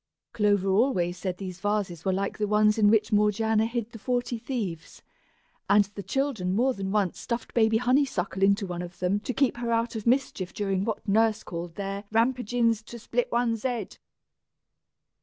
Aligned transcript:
Clover 0.33 0.67
always 0.69 1.15
said 1.19 1.37
these 1.37 1.59
vases 1.59 2.03
were 2.03 2.11
like 2.11 2.39
the 2.39 2.47
ones 2.47 2.79
in 2.79 2.89
which 2.89 3.11
Morgiana 3.11 3.67
hid 3.67 3.91
the 3.91 3.99
Forty 3.99 4.39
Thieves, 4.39 5.03
and 5.69 5.85
the 5.93 6.01
children 6.01 6.49
had 6.49 6.55
more 6.55 6.73
than 6.73 6.91
once 6.91 7.19
stuffed 7.19 7.53
baby 7.53 7.77
Honeysuckle 7.77 8.41
into 8.41 8.65
one 8.65 8.81
of 8.81 8.97
them 8.97 9.19
to 9.19 9.31
keep 9.31 9.57
her 9.57 9.71
out 9.71 9.95
of 9.95 10.07
mischief 10.07 10.55
during 10.55 10.85
what 10.85 11.07
Nurse 11.07 11.43
called 11.43 11.75
their 11.75 12.05
"rampagin's 12.11 12.81
to 12.81 12.97
split 12.97 13.31
one's 13.31 13.61
head." 13.61 13.99